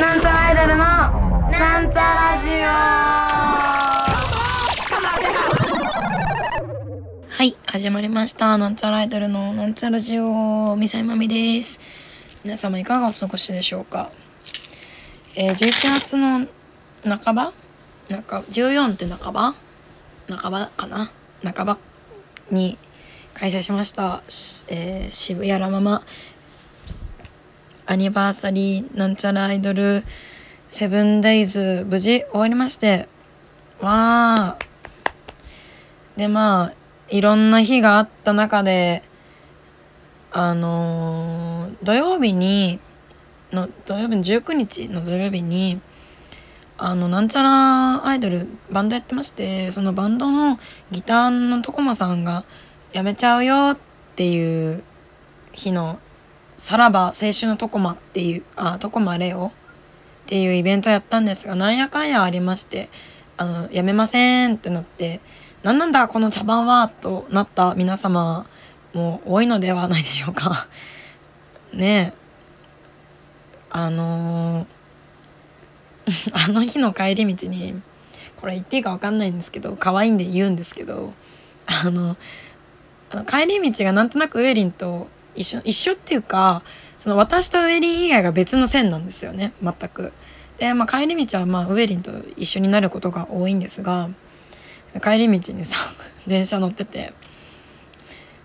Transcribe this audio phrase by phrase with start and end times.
[0.00, 0.76] なんちゃらアイドルの
[1.50, 2.48] なんちゃラジ
[7.28, 8.56] はい、始まりました。
[8.56, 11.78] なんちゃらアイドルのなんちゃらジオ、みさいまみです。
[12.42, 14.10] 皆様いかがお過ごしでしょうか。
[15.36, 16.46] えー、11月の
[17.04, 17.52] 半ば
[18.10, 19.54] なんか14って半ば？
[20.28, 21.12] 半ばかな？
[21.54, 21.78] 半ば
[22.50, 22.76] に
[23.34, 24.22] 開催しました、
[24.68, 26.02] えー渋谷ラママ。
[27.86, 30.02] アニバーサリーなんちゃらアイドル
[30.66, 33.08] セブンデイズ無事終わりまして。
[33.80, 36.18] わー。
[36.18, 36.74] でまあ
[37.10, 39.04] いろんな日があった中で
[40.32, 42.80] あのー土曜日に
[43.52, 45.80] の土曜日の19日の土曜日に
[46.82, 50.58] あのなんちゃらアイドルバンドやってましてそのバンドの
[50.90, 52.44] ギターのトコマさんが
[52.94, 53.78] 辞めちゃうよっ
[54.16, 54.82] ていう
[55.52, 55.98] 日の
[56.56, 59.50] 「さらば青春のトコマ」っていうあトコマレオっ
[60.24, 62.88] ていうイベントやったんですがなんやかんやありまして
[63.36, 65.20] あの辞めませんってなって
[65.62, 68.46] 何なんだこの茶番はとなった皆様
[68.94, 70.66] も多いのではないでしょうか。
[71.74, 72.18] ねえ
[73.68, 74.79] あのー
[76.32, 77.80] あの日の帰り道に
[78.36, 81.12] これ言っていいか分かんないんですけど可愛いんで言うんですけど
[81.66, 82.16] あの
[83.10, 86.62] あの帰り道がなんとなくウエリンと一緒一緒っていうか
[86.98, 90.12] その私とウエリン以外が別の線なんですよね全く。
[90.58, 94.10] で、まあ、帰り道はまあウエリンと一緒になることが多いんですが
[95.02, 95.76] 帰り道にさ
[96.26, 97.14] 電車乗ってて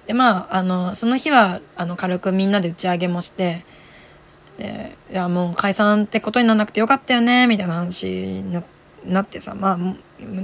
[0.08, 3.66] でまああのその日はあの軽くみんなで打ち上げもして
[4.58, 8.64] でいやもう解散ってことにならなくてよかったよねみたいな話にな
[9.06, 9.96] なってさまあも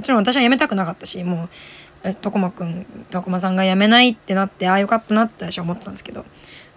[0.01, 1.49] ちろん私は辞めたくなかったしもう
[2.03, 6.25] え徳間くん徳間さんが辞めないってなってああよかったなって私は思ってたんですけど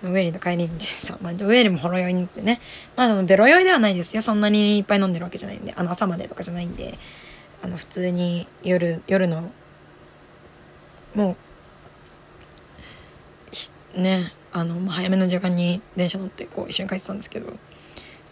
[0.03, 2.61] ウェリーと帰り道さ、まあ、ウェリーもほろ酔いになってね
[2.97, 4.23] まあそのベロ酔いではないですよ。
[4.23, 6.99] そんなにいっぱい飲んでるわけじゃないんであの朝までとかじゃないんで
[7.63, 9.51] あの普通に夜夜の
[11.15, 11.37] も
[13.97, 17.53] うねあの、早めの時間に電車乗ってこう一緒に帰ってたんですけど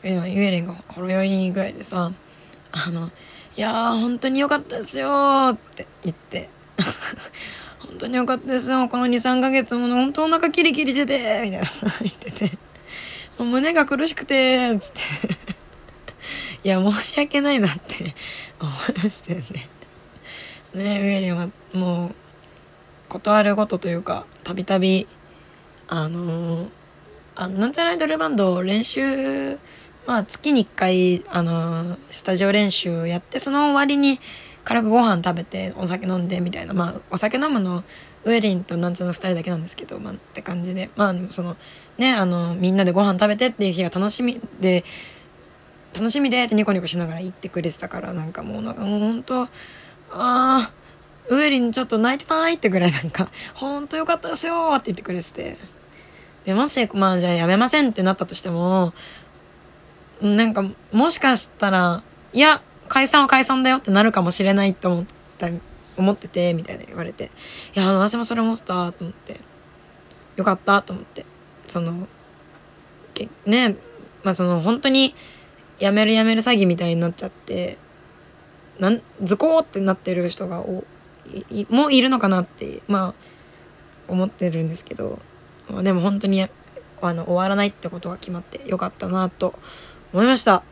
[0.04, 2.12] ゆえりんがほろ酔いぐらいでさ
[2.72, 3.10] 「あの
[3.56, 6.48] いやー 本当に良かったですよ」って言って
[7.78, 11.60] 「本当に良かったですよこの23ヶ月も本当お腹キリキリしてて」みたいな
[12.00, 12.58] 言ってて
[13.38, 15.00] 「もう胸が苦しくて」つって
[16.64, 18.14] いや申し訳ないなって
[18.60, 19.68] 思いましたよね。
[20.74, 22.14] ねウエリンはもう
[23.08, 25.06] 断るごとというかたびたび
[25.94, 26.70] あの
[27.34, 29.58] あのなんちゃらアイドルバンド練習
[30.06, 34.18] まあ月に1回あのスタジオ練習やってその終わりに
[34.64, 37.84] 軽くご飯食べてお酒飲んでみたいなまあお酒飲むの
[38.24, 41.58] ウエリンとなんちゃらの2人だけなんですけどまあって感じでまあその
[41.98, 44.84] ねあのみんなでご飯食べてっていう日が楽しみで
[45.92, 49.46] 楽しみでってニコニコしながら言ってくれてたからなんかもうなんかほんと
[50.10, 50.72] あ
[51.28, 55.81] ウエリンちょっと泣いてないってぐらいなんか「ほんとよかったですよ」って言ってくれてて。
[56.44, 58.92] でもしまあじゃあやめませんってなったとしても
[60.20, 65.04] なんかもしかしたら「いや解散は解散だよ」ってなるかもしれないって思っ
[65.38, 65.48] た
[65.96, 67.30] 思っててみたいな言われて
[67.74, 69.40] 「いや私もそれ思ってた」と思って
[70.36, 71.26] よかったと思って
[71.66, 72.06] その
[73.14, 73.76] けね
[74.22, 75.14] まあその本当に
[75.78, 77.76] やめるやめる詐欺みたいになっちゃって
[78.78, 80.84] なんズコーってなってる人がお
[81.50, 83.14] いもういるのかなってまあ
[84.08, 85.18] 思ってるんですけど
[85.82, 89.54] でも本当にあの終わらないってことが決まってよかったなと
[90.12, 90.62] 思いました。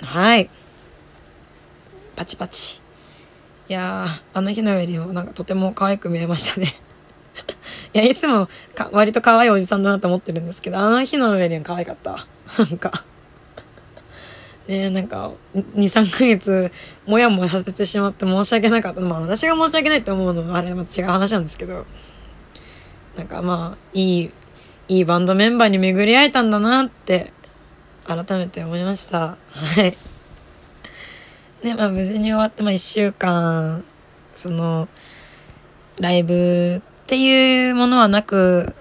[0.00, 0.50] はい。
[2.16, 2.82] パチパチ。
[3.68, 6.80] いやあの日のよりもなんかとても可愛く見えましたね。
[7.94, 12.26] いやいつもか割と可愛いおじさんだなと思ってるんですけどあの日の上には可愛かった。
[12.58, 13.04] なんか。
[14.68, 16.70] ねなんか23ヶ月
[17.06, 19.00] モヤモヤさせてしまって申し訳なかった。
[19.00, 21.86] まあ私が申し訳ないって思うのもあれまた違う話なんですけど。
[23.16, 24.30] なんかまあいい
[24.88, 27.32] いいバンドメンバーに巡り会えたんだなって
[28.04, 29.36] 改めて思いました。
[29.50, 29.96] はい。
[31.62, 33.84] でまあ無事に終わってまあ1週間
[34.34, 34.88] その
[36.00, 38.74] ライブっていうものはなく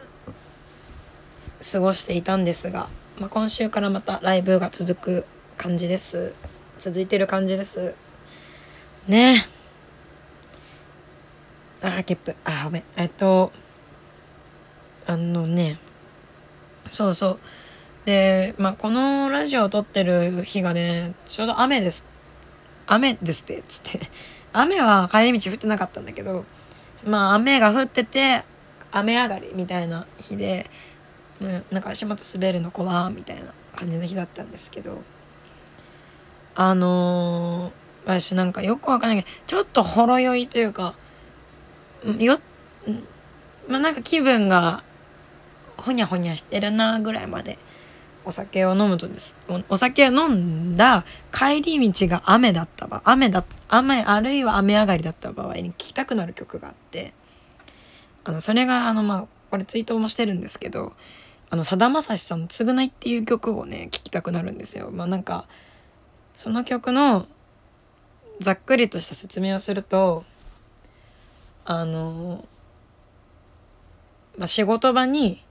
[1.72, 2.90] 過ごしていたんですが、
[3.20, 5.26] まあ、今週からまたライブが続く
[5.58, 6.36] 感じです。
[6.80, 7.96] 続いてる感じです。
[9.08, 9.46] ね。
[11.84, 12.36] あーゲップ。
[12.44, 12.84] あーごめん。
[12.96, 13.52] えっと
[15.12, 15.80] あのね。
[16.90, 17.40] そうそう。
[18.06, 22.06] でまあこのラジオを撮ってる日がねちょうど雨です。
[22.88, 24.10] 雨ですってつって。
[24.54, 26.46] 雨は帰り道降ってなかったんだけど
[27.06, 28.44] まあ雨が降ってて
[28.92, 30.70] 雨上がりみたいな日で、
[31.40, 35.02] うん、なんか足元滑るの怖みたいな感じの日だったんですけど
[36.56, 40.96] あのー私なんかよくわかんないけどちょっとほろ酔いというか
[42.18, 42.40] よ
[43.68, 44.84] まあなんか気分が
[45.78, 47.58] ほにゃほにゃしてるなぐらいまで
[48.24, 49.36] お酒を飲むとです
[49.70, 57.14] お酒を飲んだ帰り道が雨だった場雨だ雨あるいは雨上がりだった場合に聴きたくなる曲があって
[58.24, 60.94] あのそれがあのまあこれツイートもしてるんですけど
[61.50, 64.90] あのさだまさしさんの「償い」っていう曲をね聴きたくなるんですよ。
[64.92, 65.48] まあなんか
[66.36, 67.28] その曲の
[68.40, 70.24] ざっくりとした説明をすると
[71.66, 72.46] あの、
[74.38, 75.44] まあ、仕事場に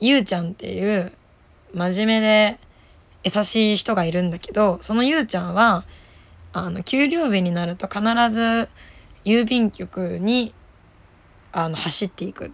[0.00, 1.12] ゆうちゃんっていう
[1.74, 2.58] 真面目で
[3.24, 5.84] 優しい人がいるんだけどそのゆうちゃんは
[6.52, 8.00] あの給料日になると必
[8.30, 8.68] ず
[9.24, 10.54] 郵便局に
[11.52, 12.52] あの走っていく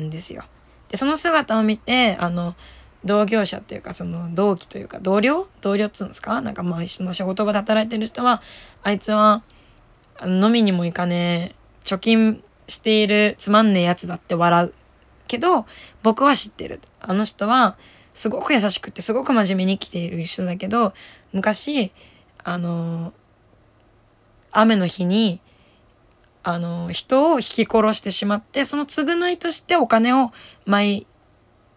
[0.00, 0.44] んですよ。
[0.88, 2.54] でその姿を見てあの
[3.04, 5.46] 同業者っていうかその同期というか同僚？
[5.60, 6.40] 同僚っつうんですか？
[6.40, 8.42] なんかまあ一緒の仕事場で働いてる人は
[8.82, 9.42] あいつは
[10.24, 14.74] 飲みにも行かねえ貯金しているつまんねえやつだって笑う。
[15.34, 15.66] けど
[16.02, 16.80] 僕は知ってる。
[17.00, 17.76] あの人は
[18.12, 20.94] すごく優しくてすごく真面目に生きている人だけど
[21.32, 21.92] 昔
[22.44, 23.12] あの
[24.52, 25.40] 雨の日に
[26.44, 30.30] あの人を引き殺してしまってその償いとしてお金を
[30.64, 31.06] 毎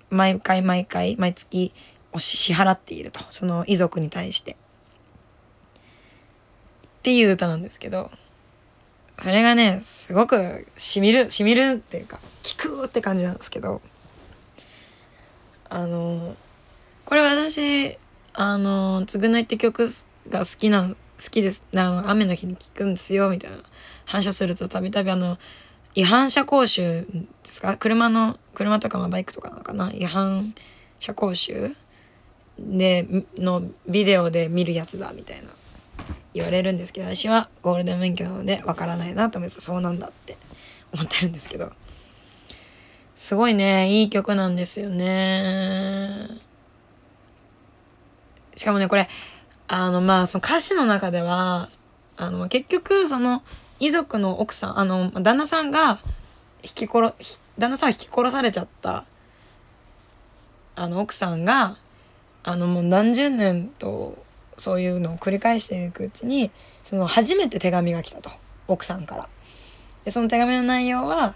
[0.09, 1.73] 毎回毎回毎月
[2.17, 3.19] 支払っていると。
[3.29, 4.53] その遺族に対して。
[4.53, 4.55] っ
[7.03, 8.11] ていう歌なんですけど。
[9.19, 12.19] それがねすごくしみるしみるっていうか
[12.59, 13.81] 効くって感じなんですけど
[15.69, 16.35] あの
[17.05, 17.97] これ私
[18.33, 19.87] あの「償い」って曲
[20.29, 20.95] が好きな好
[21.31, 21.63] きです。
[21.73, 23.57] あの雨の日に聴くんですよみたいな
[24.05, 25.39] 話をするとたびたびあの
[25.95, 27.07] 違反者講習
[27.43, 27.75] ですか？
[27.77, 29.91] 車の車とかまバイクとかなのかな？
[29.91, 30.53] 違反
[30.99, 31.75] 者講習
[32.59, 35.49] でのビデオで見るやつだみたいな。
[36.33, 40.37] 言われるんですけど私はゴールデン免許なのでわからないなと思ってそうなんだって
[40.93, 41.71] 思ってるんですけど。
[43.17, 46.29] すごいねいい曲なんですよね。
[48.55, 49.09] しかもねこれ
[49.67, 51.67] あのまあその歌詞の中では
[52.15, 53.41] あの結局その
[53.79, 55.99] 遺族の奥さんあの旦那さんが
[56.61, 57.13] 引き殺
[57.57, 59.05] 旦那さんは引き殺されちゃった
[60.75, 61.75] あの奥さんが
[62.43, 64.23] あのもう何十年と
[64.57, 66.51] そういうのを繰り返していくうちに
[66.83, 68.29] その初めて手紙が来たと
[68.67, 69.29] 奥さんから。
[70.05, 71.35] でその手紙の内容は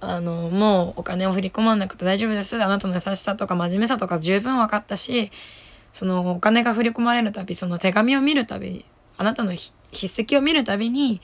[0.00, 5.30] あのもうお金を振り込まなくて大丈夫ですあなたの優しさとか真面目さとか十分分かったし
[5.92, 8.84] そのお金が振り込まれるたびその手紙を見るたび
[9.18, 9.52] あなたの
[9.92, 11.20] 筆跡を見るたびに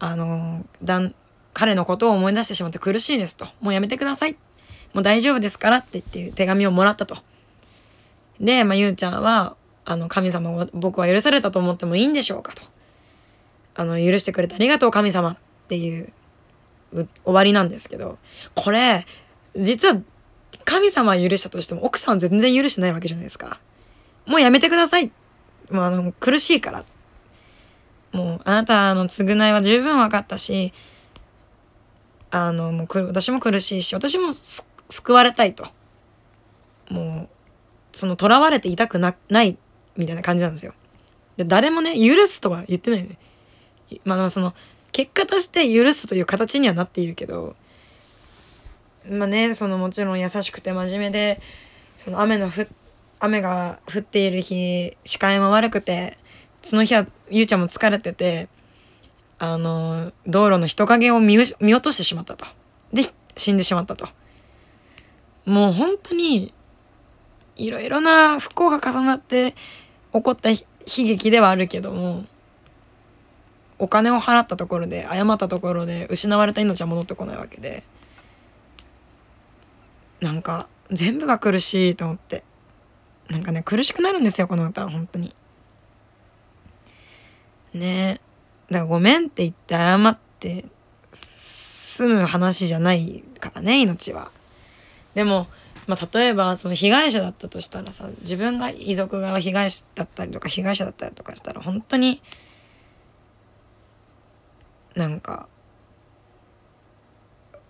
[0.00, 1.14] あのだん
[1.54, 4.36] 彼のことを思い出してしまって苦しいですともうやめてください
[4.94, 7.18] もう大丈夫ですからって言って手紙をもらったと。
[8.40, 9.56] で、まあ、ゆうちゃんは
[9.90, 12.62] あの神様を僕は許されたと思ってもいいんでしょうかと。
[13.74, 15.36] あの許してくれてありがとう神様っ
[15.68, 16.12] ていう
[16.92, 18.18] 終わりなんですけど
[18.54, 19.06] これ
[19.56, 19.98] 実は
[20.64, 23.60] 神様は許したとしても奥さんは全然許してないわけじゃないですか。
[24.26, 25.10] もうやめてください。
[25.70, 26.84] もうあの苦しいから。
[28.12, 30.72] もうあなたの償いは十分分かったし
[32.30, 35.66] あのもう私も苦しいし私も救われたいと。
[36.90, 37.28] も
[37.94, 39.56] うその囚われていたくなない
[39.98, 40.72] みたいな感じなんですよ。
[41.36, 43.18] で誰もね許すとは言ってないね。
[44.04, 44.54] まあその
[44.92, 47.56] 結果として許すという形にはなっているけど
[49.08, 51.40] まあねそのもちろん優しくて真面目で
[51.96, 52.68] その雨のふ
[53.20, 56.16] 雨が降っている日視界も悪くて
[56.62, 58.48] その日はゆうちゃんも疲れてて
[59.38, 62.46] あの道路の人影を見見落としてしまったと。
[62.92, 63.02] で
[63.36, 64.08] 死んでしまったと。
[65.46, 66.52] もう本当に
[67.56, 69.54] いろいろな不幸が重なって
[70.12, 72.24] 起こった悲劇ではあるけども
[73.78, 77.82] お金を払ったところで謝ったところで失われた命は戻ってこないわけで
[80.20, 82.42] なんか全部が苦しいと思って
[83.28, 85.34] なんかね苦しくなるんですよこの歌は本当に。
[87.74, 88.20] ね
[88.70, 90.64] えだからごめんって言って謝って
[91.12, 94.32] 済む話じゃないからね命は。
[95.14, 95.46] でも
[95.88, 102.22] まあ、例えばその被害者だったとしたらさ自分が遺族側被害者だったりとか被害者だったりとかしたら本当に
[104.94, 105.48] なんか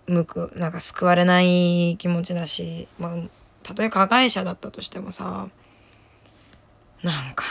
[0.07, 3.15] 向くなんか救われない気持ちだし、まあ、
[3.63, 5.47] たとえ加害者だったとしてもさ
[7.01, 7.45] なんか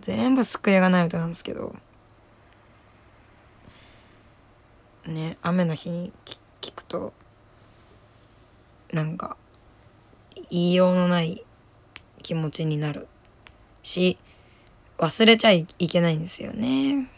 [0.00, 1.76] 全部救いがない歌なんですけど
[5.06, 6.12] ね雨の日に
[6.60, 7.12] 聞くと
[8.92, 9.36] なんか
[10.50, 11.44] 言いようのない
[12.22, 13.08] 気持ちになる。
[13.82, 14.18] し
[14.98, 17.08] 忘れちゃいけないんですよね。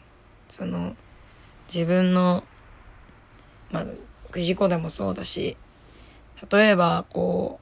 [0.48, 0.94] その
[1.72, 2.44] 自分の
[3.70, 3.86] まあ
[4.38, 5.56] 事故でもそうだし
[6.50, 7.58] 例えばこ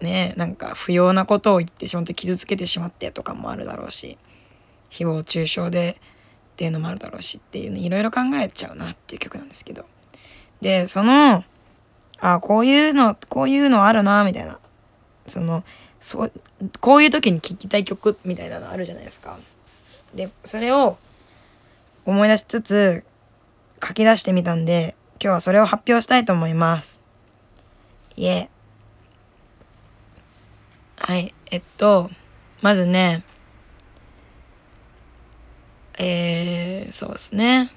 [0.00, 4.18] うねなんか不要なことを言ってしまって傷つけてしまってとかもあるだろうし
[4.90, 9.84] 誹謗中傷でっていうのもあるだろうしっていうのいろいろ考えちゃうなっていう曲なんですけど。
[10.60, 11.44] でその
[12.20, 14.58] あこういうのこういうのあるなみたいな。
[15.28, 15.64] その
[16.00, 16.32] そう
[16.80, 19.38] こういう時に聴きたい曲みたいなのあるじゃないですか。
[20.14, 20.98] でそれを
[22.04, 23.04] 思い出しつつ
[23.84, 27.00] 書き出してみたんで今日はそれを発表したいと思います。
[28.16, 28.48] いえ。
[30.96, 31.34] はい。
[31.50, 32.10] えっと、
[32.60, 33.24] まずね、
[35.98, 37.72] えー、そうですね。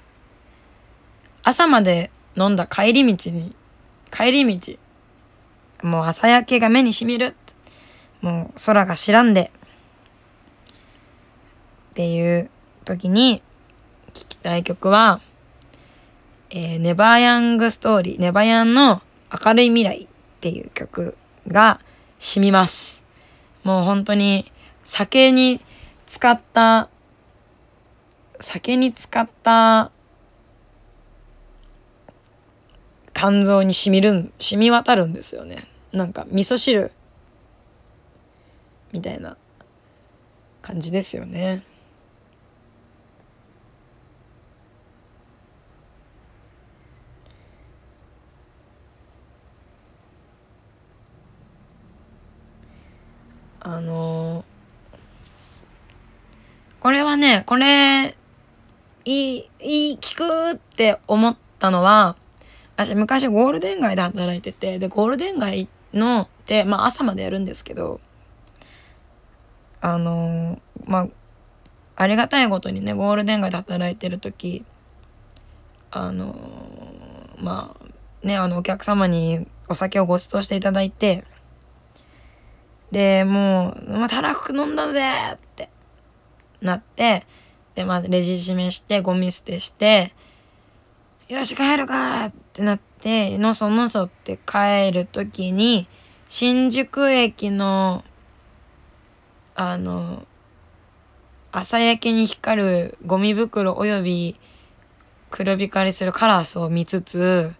[1.44, 3.54] 朝まで飲んだ帰り道に、
[4.10, 4.78] 帰り道、
[5.82, 7.34] もう朝焼けが目にしみる。
[8.20, 9.50] もう空が白んで、
[11.90, 12.50] っていう
[12.84, 13.42] 時に
[14.14, 15.20] 聴きたい曲は、
[16.50, 19.02] えー、ネバーヤングストーリー、ネバヤンの
[19.44, 20.08] 明るい未来っ
[20.40, 21.16] ていう曲
[21.48, 21.80] が
[22.18, 23.02] 染みます。
[23.64, 24.50] もう本当に
[24.84, 25.60] 酒に
[26.06, 26.88] 使った、
[28.40, 29.90] 酒に使った
[33.12, 35.66] 肝臓に染みるん、染み渡るんですよね。
[35.92, 36.90] なんか味噌汁
[38.92, 39.36] みたいな
[40.62, 41.64] 感じですよね。
[53.64, 54.44] あの
[56.80, 58.16] これはね、これ、
[59.04, 62.16] いい、いい、聞くって思ったのは、
[62.74, 68.00] 私昔ゴールデン街で働いてて、で、ゴールデン街っての、で、まあ朝までやるんですけど、
[69.80, 71.08] あのまあ、
[71.96, 74.64] ありがたいことにね、ゴールデン街で働いてる時、
[75.90, 76.34] あの
[77.38, 81.24] まあ、ね、あの、お客様にお酒をご馳走していただいて、
[82.92, 85.02] で、もう、まあ、たらふく飲んだぜ
[85.34, 85.68] って
[86.60, 87.26] なって、
[87.74, 90.12] で、まあ、レジ締めして、ゴミ捨てして、
[91.32, 95.88] よし、帰るかってなって、のそのそって帰るときに、
[96.28, 98.04] 新宿駅の、
[99.54, 100.26] あの、
[101.50, 104.38] 朝焼けに光るゴミ袋および
[105.30, 107.54] 黒光りするカラスを見つつ、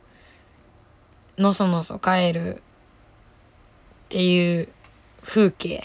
[1.39, 2.63] のそのそ帰るっ
[4.11, 4.69] ていう
[5.23, 5.83] 風景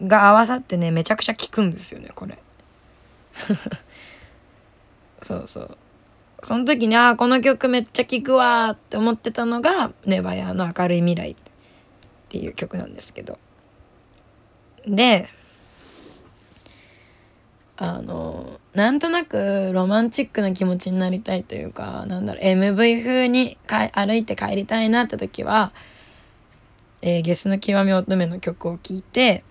[0.00, 2.38] が合わさってねめちゃくちゃ効くんですよねこれ。
[5.26, 5.78] そうそう。
[6.42, 11.36] その時にああこの曲めっちゃ聴くわって思ってたのが「ネバヤの明るい未来」っ
[12.28, 13.38] ていう曲なんですけど。
[14.86, 15.28] で
[17.78, 25.72] あのなんとなくロマンチックな気持ちになりたいというかなんだろう MV 風にか歩いて帰りたいなって時は
[27.02, 29.44] えー、ゲスの極み乙女の曲を聴いて、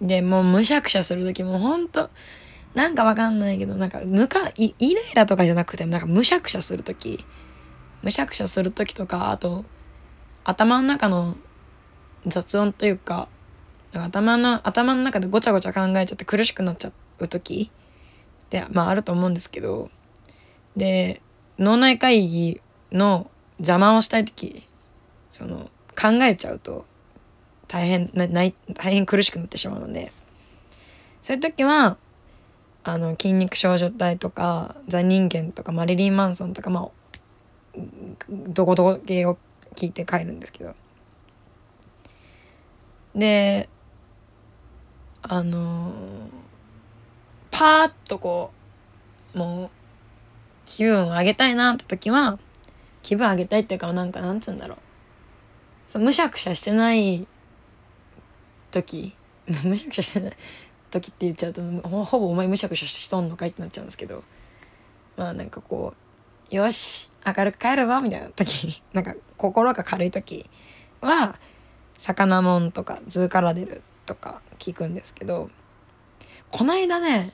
[0.00, 2.08] で、もうむしゃくしゃする時もほんと、
[2.78, 7.24] なんかわかんないけど、なんか、むか、イライラとかじゃなくて、なんかむしゃくしゃする時、
[8.02, 9.64] むしゃくしゃする時とか、あと、
[10.44, 11.36] 頭の中の
[12.24, 13.26] 雑音というか、
[13.92, 17.68] か頭の、頭の中でごちゃごちゃ考えちゃって苦しくなっちゃう時。
[18.46, 19.90] って、まああると思うんですけど、
[20.76, 21.20] で、
[21.58, 22.60] 脳内会議
[22.92, 24.62] の邪魔をしたい時、
[25.32, 25.68] その、
[26.00, 26.86] 考えちゃうと
[27.66, 30.12] 大変なない大変苦しくなってしまうので。
[31.22, 31.98] そういう時は
[32.84, 37.78] あの筋肉少女隊とかザ・人間とかマリリン・マンソンとかまあ
[38.28, 39.36] どこどこ系を
[39.74, 40.74] 聞いて帰るんですけど。
[43.14, 43.68] で
[45.22, 45.92] あの
[47.50, 48.52] パーッとこ
[49.34, 49.70] うもう
[50.64, 52.38] 気分を上げたいなって時は
[53.02, 54.78] 気分上げたいっていうかなんかなんつうんだろう。
[55.88, 57.26] そうむしゃくしゃしてない
[58.70, 59.16] 時
[59.64, 60.36] むしゃくしゃしてない。
[60.90, 64.24] 時って言っちゃうとほぼお前むしゃくしゃしとんのかいってなっちゃうんですけど
[65.16, 65.94] まあなんかこ
[66.50, 70.48] うよし明るく帰るぞみたいな時 なんか心が軽い時
[71.00, 71.38] は
[71.98, 75.50] 魚もんとか図から出るとか聞くんですけど
[76.50, 77.32] こないだね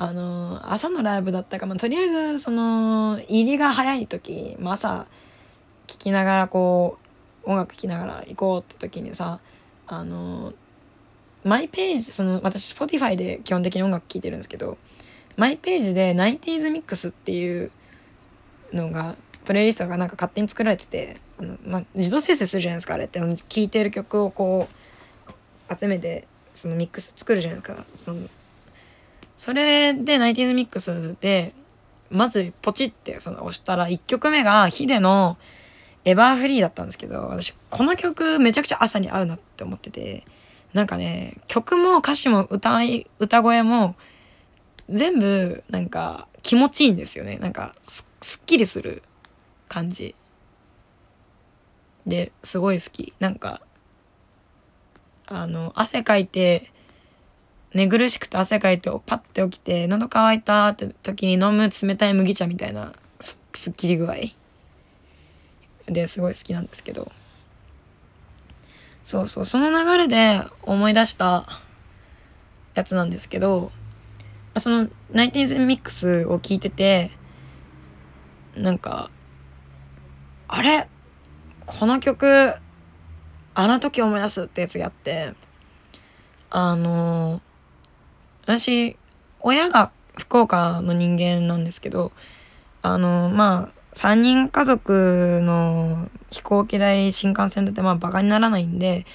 [0.00, 5.06] あの、朝のライブだったか、まあ、とりあえずその入りが早い時、まあ、朝
[5.88, 6.98] 聞きながらこ
[7.44, 9.40] う音楽聴きながら行こうって時にさ
[9.88, 10.52] あの
[11.44, 14.78] マイページその私 Spotify で基本的に音楽聴いてるんですけど
[15.36, 17.70] マイページで 90s ミックスっていう
[18.72, 19.14] のが
[19.44, 23.20] プレイリストがなんか勝手に作られててあの、まあ、自動生成するじゃないですかあれって。
[23.20, 27.84] あの聴いてる曲をこう集めてそのミックス作るじゃないですか。
[27.96, 28.28] その
[29.36, 31.54] それで 90s ミックスで
[32.10, 35.38] まずポチってその押したら1曲目がヒデの
[36.04, 40.24] 「エバーフリー」だったんですけど私この曲めちゃくちゃ朝に合うなって思ってて
[40.72, 43.96] なんかね曲も歌詞も歌い歌声も
[44.90, 47.38] 全部なんか気持ちいいんですよね。
[47.38, 49.02] なんかすすっきりする
[49.68, 50.14] 感じ。
[52.06, 53.12] ですごい好き。
[53.20, 53.60] なんか
[55.26, 56.70] あの汗かいて
[57.74, 64.14] 寝苦しくて汗かいてパッて起きて喉乾いたって時に飲む冷たい麦茶みたいなすすっきり具合。
[65.86, 67.12] ですごい好きなんですけど。
[69.08, 69.44] そうそう。
[69.46, 71.46] その流れで思い出した
[72.74, 73.72] やつなんですけど
[74.58, 77.10] そのナイティーズミックスを聞いてて
[78.54, 79.10] なんか
[80.46, 80.88] あれ？
[81.64, 82.52] この曲
[83.54, 85.32] あの時思い出すってやつがあって
[86.50, 87.40] あの
[88.42, 88.98] 私
[89.40, 92.12] 親が福岡の人間なんですけど
[92.82, 99.06] あのまあ3人家族の飛行機代新幹線だってまあバカにならないんで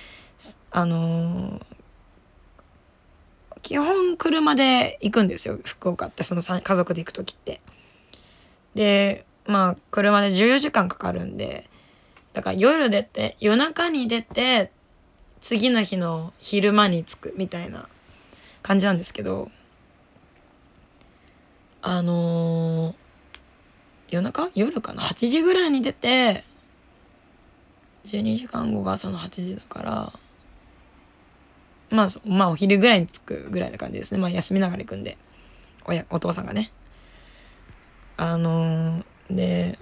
[0.71, 1.61] あの
[3.61, 7.61] 基本車で行くんですよ福岡ってその家族で行く時って。
[8.75, 11.69] でまあ車で14時間かかるんで
[12.33, 14.71] だから夜出て夜中に出て
[15.41, 17.87] 次の日の昼間に着くみたいな
[18.61, 19.51] 感じなんですけど
[21.81, 22.95] あのー、
[24.13, 24.51] 夜中？
[24.53, 26.43] 夜かな？8時ぐらいに出て
[28.05, 30.13] 12時間後が朝の8時だから
[31.89, 34.19] まあまあお昼ぐらいに着くぐらいな感じですね。
[34.19, 35.17] まあ休みながら行くんで。
[35.85, 36.71] おやお父さんがね。
[38.15, 39.79] あのー、で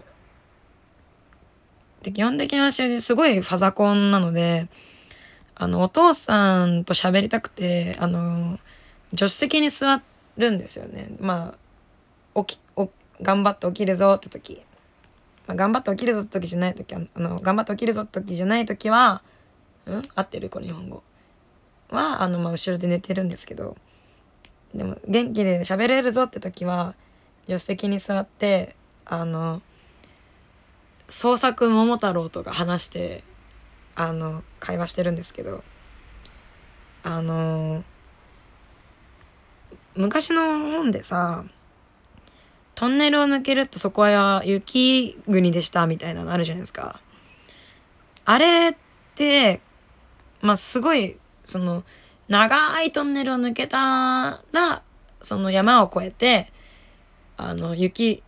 [2.01, 4.67] で基本的に私すごいファザコンなので
[5.55, 8.59] あのお父さんと喋りたくてあの
[9.11, 10.01] 助手席に座
[10.37, 11.09] るんですよね。
[11.19, 11.53] ま
[12.33, 12.89] あ起きお
[13.21, 14.61] 頑張って起きるぞって時、
[15.47, 19.21] まあ、頑張って起きるぞって時じゃない時はあの頑張って起きるぞって時じゃない時は
[19.85, 20.03] うん？
[20.15, 21.03] 合ってるこの日本語
[21.89, 23.75] はあの、まあ、後ろで寝てるんですけど。
[24.73, 26.95] でも元気で喋れるぞって時は
[27.41, 29.61] 助手席に座ってあの
[31.09, 33.25] 創作桃太郎とか話して
[33.95, 35.63] あの会話してるんですけど。
[37.03, 37.83] あの
[39.95, 41.45] 昔の本でさ
[42.81, 46.99] トンネルを抜けるとそこは雪国でしたみたいなのあるじゃないですか。
[48.25, 48.75] あれっ
[49.13, 49.61] て
[50.41, 51.83] まあすごいその
[52.27, 54.81] 長いトンネルを抜けたら
[55.21, 56.51] その山を越えて
[57.37, 58.23] あの雪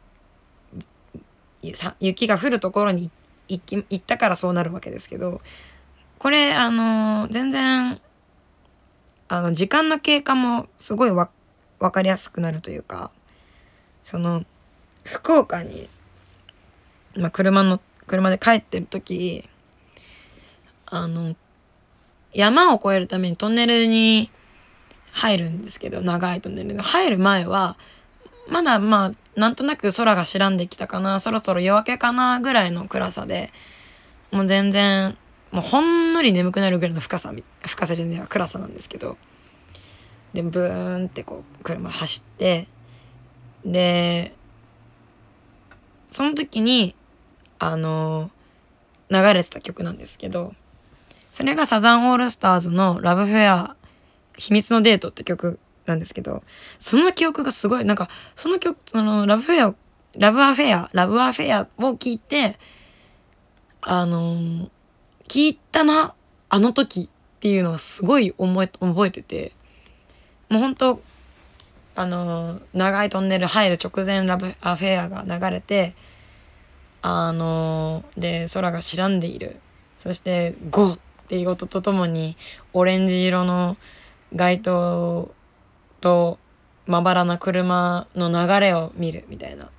[2.00, 3.10] 雪が降るところに
[3.48, 5.42] 行き行ったからそうなるわけですけど
[6.20, 8.00] これあの全然
[9.30, 11.32] あの時間の経過もすごいわ
[11.80, 13.10] 分かりやすくなるというか
[14.04, 14.46] その
[15.04, 15.90] 福岡に、
[17.16, 19.48] まあ、車の車で帰ってる時
[20.86, 21.36] あの
[22.34, 24.30] 山を越えるためにトンネルに
[25.12, 27.78] 入るんですけど長いトンネルに入る前は
[28.48, 33.52] まだまあなんとなく空が白んできたかなそろそろ夜明けかなぐらいの暗さで
[34.32, 35.18] もう全然
[35.52, 37.32] もうほんのり眠くなるぐらいの深さ
[37.66, 39.18] 深さじゃねえ暗さなんですけど
[40.34, 42.68] でブーンってこう車走って
[43.66, 44.34] で
[46.08, 46.96] その時に
[47.60, 48.30] あの
[49.10, 50.54] 流れてた曲なんですけど
[51.32, 53.76] それがサザンオールスターズの「LOVE AFFAIR
[54.38, 56.44] 秘密のデート」って曲なんですけど、
[56.78, 62.58] その記憶がすごい、なんか、その曲、その、 LOVE AFFAIR、LOVE AFFAIR、LOVE AFFAIR を聞いて、
[63.82, 64.70] あの、
[65.28, 66.14] 聞いたな、
[66.50, 69.52] あの時っていうのはすごい思え、覚えてて、
[70.50, 71.02] もう本当
[71.96, 75.94] あの、長いトンネル入る直前ラブアフェアが流れて、
[77.02, 79.60] あの、で、空が白んでいる。
[79.98, 82.38] そして、ゴーっていう音とともに、
[82.74, 83.78] オレンジ色の
[84.34, 85.32] 街灯
[86.02, 86.40] と
[86.86, 89.70] まばらな車の流れを見るみたいな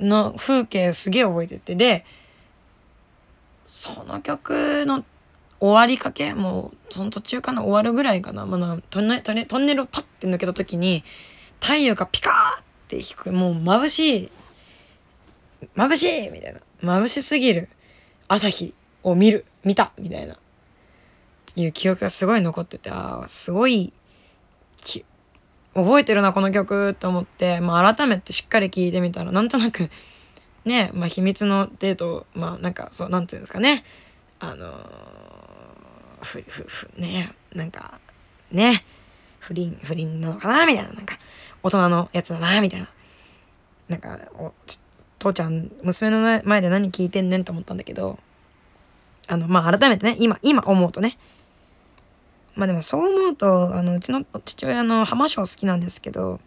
[0.00, 2.04] の風景をすげえ覚えててで
[3.64, 5.04] その曲の
[5.60, 6.34] 終わりかけ？
[6.34, 11.04] もうその途中かな終わるぐらいかな、まあ、トンネトンネルをパッて抜けた時に
[11.60, 14.30] 太陽がピカーって引くもう眩しい
[15.76, 16.60] 眩しいみたいな。
[16.82, 17.68] 眩しすぎる
[18.26, 20.36] 朝日を見る見たみたいな。
[21.56, 23.92] いう記憶がすごい残っててああすごい
[25.74, 29.90] 覚えてるなこの曲と思って、まあ、改めてしっかり聴いてみたらなんとなく
[30.64, 33.84] ねまあ秘密のデートまあなんかそうなんていうんですかね。
[34.38, 35.39] あのー
[36.22, 38.00] ふふふねなんか
[38.52, 38.84] ね
[39.38, 40.66] 不倫不倫なのかな？
[40.66, 41.18] みたいななんか
[41.62, 42.88] 大人のやつだなみたいな。
[43.88, 44.52] なんかお
[45.18, 48.18] 父ちゃん娘の前で何聞いてんねんと思ったんだけど
[49.26, 51.18] あのまあ改めてね今今思うとね。
[52.54, 56.40] まあでもそう思うとあのうちの父親の浜章好きなんですけど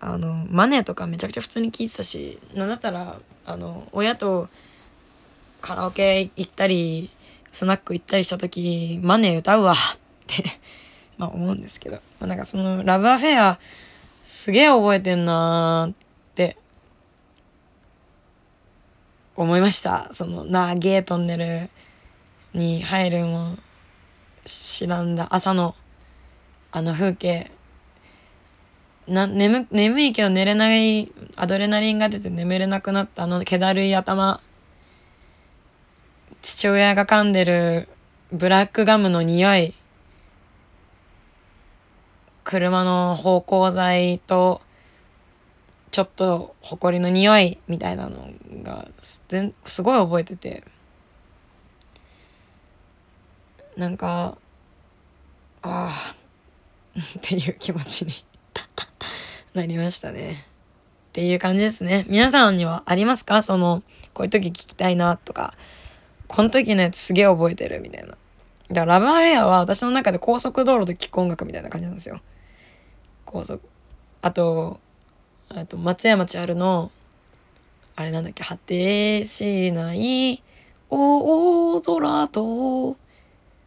[0.00, 4.48] あのマネーとかめちゃくちゃ普通に聞いてたしなんだったらあの親と
[5.60, 7.08] カラオケ行ったり
[7.54, 9.76] スナック行ったりした時マネー歌うわっ
[10.26, 10.44] て
[11.16, 13.60] まあ思うんですけど、まあ、なんかそのラブアフェア
[14.22, 15.94] すげえ覚えてんなーっ
[16.34, 16.56] て
[19.36, 20.08] 思いました。
[20.12, 21.70] その長えトンネル
[22.54, 23.56] に入るも
[24.44, 25.74] 知らんだ朝の
[26.72, 27.50] あの風景。
[29.06, 34.40] な眠眠いけど寝れないアドレナリンが出て眠れなくなったあの気だるい頭。
[36.44, 37.88] 父親が噛んでる
[38.30, 39.72] ブラックガムの匂い
[42.44, 44.60] 車の芳香剤と
[45.90, 48.28] ちょっと埃の匂いみたいなの
[48.62, 49.22] がす
[49.64, 50.64] すごい覚えてて
[53.78, 54.36] なんか
[55.62, 56.14] ああ
[57.00, 58.12] っていう気持ちに
[59.54, 60.44] なりましたね。
[61.08, 62.04] っていう感じですね。
[62.08, 63.42] 皆さんにはありますか？
[63.42, 65.54] そのこういう時聞きたいなとか
[66.28, 68.08] この時のやつすげえ覚えてるみたいな。
[68.08, 68.18] だか
[68.70, 72.20] らラブアヘアは私の中で高速道路で聴く音楽みたいな感じなんですよ。
[73.24, 73.60] 高速。
[74.22, 74.80] あと、
[75.48, 76.90] あと松山千春の
[77.96, 80.42] あれなんだっけ果てしない
[80.90, 82.96] 大空と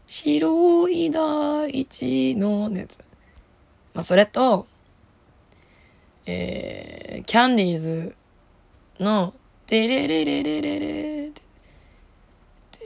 [0.08, 2.98] 白い大地のやつ。
[3.94, 4.68] まあそれと、
[6.26, 8.16] えー、キャンディーズ
[9.00, 9.34] の
[9.68, 11.42] 「テレレレレレレって」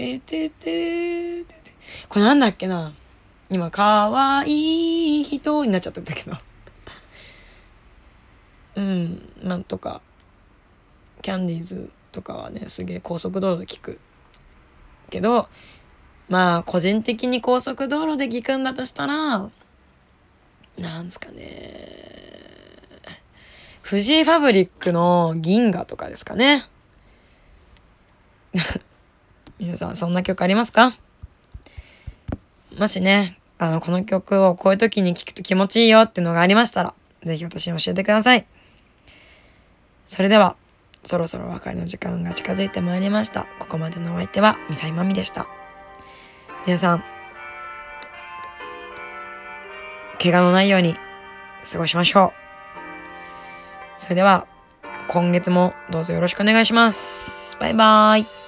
[0.00, 1.72] テテテテテ
[2.08, 2.94] これなんだっけな？
[3.50, 6.38] 今かわいい人になっちゃったんだけど。
[8.76, 10.00] うんなんとか。
[11.20, 14.00] キャンディーズとかはねすげえ高速道路で聞く
[15.10, 15.50] けど。
[16.30, 19.50] まあ個人的に高速道路で聞くんだとしたら
[20.78, 21.44] なんすかね。
[23.82, 26.64] フジファブリックの銀河とかですかね。
[29.60, 30.96] 皆さんそんな曲ありますか？
[32.78, 36.94] もしねあのこの曲をこういう時に聴くと気持ちいいよっていうのがありましたら
[37.24, 38.46] 是非私に教えてください。
[40.06, 40.56] それでは
[41.04, 43.46] そろそろお別れの時間が近づいてまいりました。
[43.58, 45.46] ここまでのお相手はミサイマミでした。
[46.66, 47.04] 皆さん
[50.22, 50.94] 怪我のないように
[51.70, 52.32] 過ごしましょ
[53.98, 54.00] う。
[54.00, 54.46] それでは
[55.08, 57.58] 今月もどうぞよろしくお願いします。
[57.60, 58.39] バイバーイ。